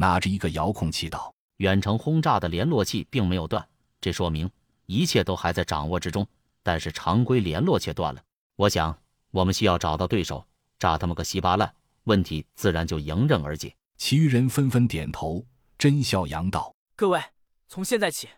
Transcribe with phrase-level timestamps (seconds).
[0.00, 3.68] 拿着一个遥控器道：“远程轰炸的联络器并没有断，
[4.00, 4.48] 这说明
[4.86, 6.24] 一切都还在掌握之中。
[6.62, 8.22] 但是常规联络却断了。
[8.54, 8.96] 我想，
[9.32, 10.46] 我们需要找到对手，
[10.78, 11.74] 炸他们个稀巴烂，
[12.04, 15.44] 问题自然就迎刃而解。”其余人纷纷点头。
[15.76, 17.20] 甄笑阳道：“各位，
[17.66, 18.28] 从现在起，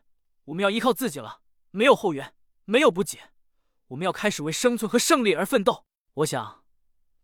[0.44, 1.40] 我们要依靠自己了，
[1.70, 2.32] 没有后援，
[2.64, 3.18] 没有补给，
[3.88, 5.84] 我们要开始为生存和胜利而奋斗。
[6.14, 6.62] 我想，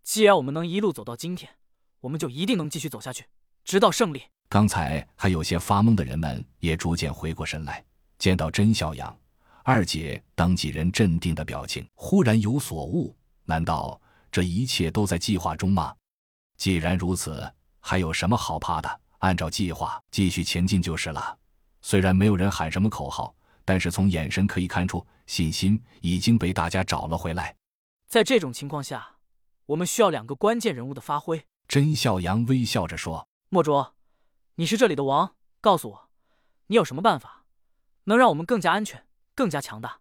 [0.02, 1.56] 既然我们能一路走到今天，
[2.00, 3.24] 我们就一定能继续走下去，
[3.66, 7.84] 直到胜利。”刚才还有些发懵的人们也逐渐回过神来，
[8.16, 9.14] 见到甄小阳、
[9.64, 15.94] 二姐等几人镇定的表情，忽然有所悟：难道这一切都在计划中吗？
[16.56, 19.00] 既然如此，还有什么好怕的？
[19.18, 21.36] 按照计划继续前进就是了。
[21.82, 27.54] 虽然没有人喊什么口号，但是从眼神可以看出，信心已经被大家找了回来。
[28.06, 29.16] 在这种情况下，
[29.66, 31.44] 我们需要两个关键人物的发挥。
[31.66, 33.94] 甄孝阳微笑着说：“莫卓，
[34.56, 36.08] 你是这里的王，告诉我，
[36.66, 37.44] 你有什么办法
[38.04, 40.00] 能让我们更加安全、更加强大，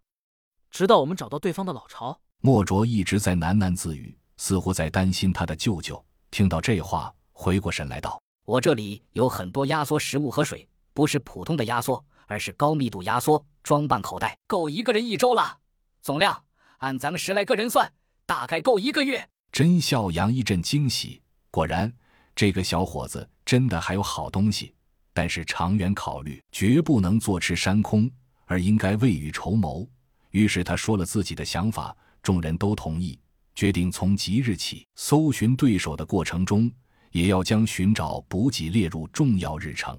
[0.68, 6.04] 直到我们找到对方的老巢？”莫卓一直在喃喃自语，似乎在担心他的舅舅。
[6.32, 8.20] 听到这话，回过神来道。
[8.44, 15.58] 我这里有很多压缩食物和水，不是普通的压缩，而是高密度压缩，装扮口袋，够一个人一周了。
[16.02, 16.44] 总量
[16.78, 17.92] 按咱们十来个人算，
[18.26, 19.30] 大概够一个月。
[19.52, 21.22] 甄孝阳一阵惊喜，
[21.52, 21.96] 果然，
[22.36, 24.72] 这个小伙子真的还有好东西。
[25.12, 28.08] 但是长远考虑，绝不能坐吃山空，
[28.44, 29.84] 而应该未雨绸缪。
[30.30, 33.18] 于是他说了自己的想法，众人都同意，
[33.54, 36.70] 决定从即日起，搜寻对手的过程中。
[37.12, 39.98] 也要将寻找补给列入重要日程。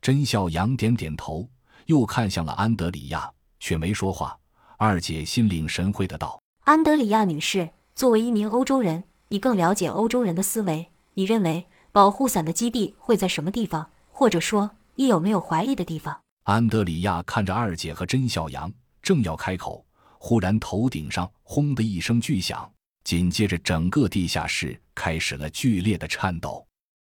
[0.00, 1.48] 甄孝阳点点头，
[1.86, 4.38] 又看向了安德里亚，却没说话。
[4.76, 10.92] 二姐心领神会的道：“安德里亚女士，作为一名欧洲人，你更了解欧洲人的思维。
[11.18, 13.90] 你认为保护伞的基地会在什么地方？
[14.06, 19.84] 或者说，你有没有怀疑的地方？”安德里亚看着二姐和甄小阳，正要开口，
[20.20, 22.72] 忽然头顶上轰的一声巨响。
[23.02, 26.64] 紧接着，整个地下室开始了剧烈的颤抖。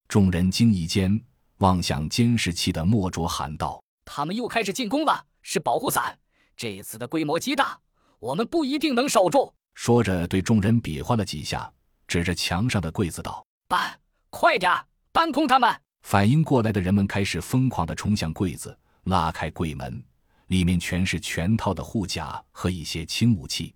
[0.07, 1.21] 众人惊异间
[1.57, 5.23] 望向监视器的莫卓，喊道：“他们又开始进攻了！
[5.43, 6.17] 是保护伞，
[6.57, 7.79] 这次的规模极大，
[8.17, 11.71] 我们不一定能守住。”说着，对众人比划了几下，
[12.07, 14.71] 指着墙上的柜子道：“搬，快点
[15.11, 15.73] 搬空他们！”
[16.03, 20.01] 反应过来的人们开始疯狂地冲向柜子，拉开柜门，
[20.47, 23.75] 里面全是全套的护甲和一些轻武器，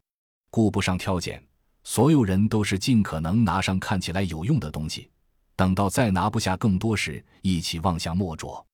[0.50, 1.44] 顾不上挑拣。
[1.84, 5.12] 所有人都是尽可能拿上看起来有用的东西，
[5.54, 8.66] 等到再拿不下更多时，一起望向莫卓。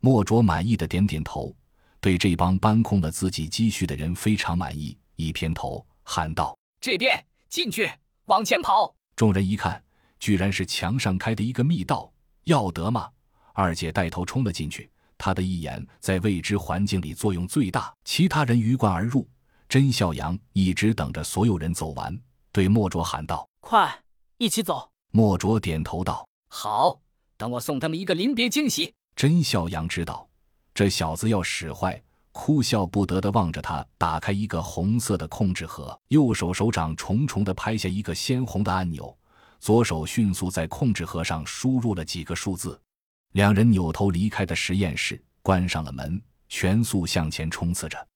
[0.00, 1.52] 莫卓满意的点点头，
[2.00, 7.90] 对这帮搬空了自己积蓄的人非常满意，一偏头喊道：“这边进去，
[8.26, 9.82] 往前跑！”众人一看，
[10.18, 12.12] 居然是墙上开的一个密道，
[12.44, 13.08] 要得吗？
[13.52, 19.28] 二姐带头冲了进去，她的一眼在未知环境里作用最大，其他人鱼贯而入。
[19.68, 22.16] 甄笑阳一直等着所有人走完。
[22.52, 24.00] 对莫卓喊道：“快，
[24.38, 27.00] 一起走！”莫卓点头道：“好，
[27.36, 30.28] 等我送他们一个临别惊喜。”甄笑阳知道
[30.74, 39.16] 这小子要使坏，哭笑不得的望着他打开一个红色的控制盒，右手手掌重重的拍下一个鲜红的按钮，
[39.58, 42.80] 左手迅速在控制盒上输入了几个数字。
[43.32, 48.08] 两人扭头离开的实验室，关上了门，全速向前冲刺着，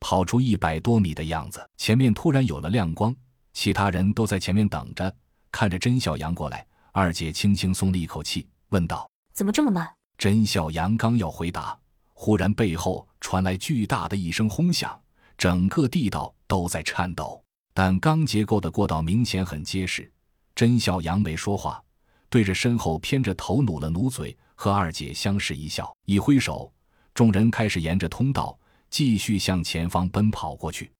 [0.00, 3.14] 跑出一百多米的样子，前面突然有了亮光。
[3.52, 5.12] 其他人都在前面等着，
[5.50, 9.88] 看着甄小阳过来，二姐轻轻松了一口气，问道：“怎么这么慢？”
[10.18, 11.78] 甄小阳刚要回答，
[12.12, 15.00] 忽然背后传来巨大的一声轰响，
[15.36, 20.12] 整个地道都在颤抖，但钢结构的过道明显很结实。
[20.58, 21.80] 甄小阳没说话，
[22.28, 26.72] 对着身后偏着头努了努嘴，和二姐相视一笑，一挥手，
[27.14, 28.58] 众人开始沿着通道
[28.90, 30.90] 继续向前方奔跑过去。